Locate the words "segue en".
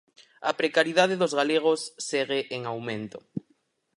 2.09-2.61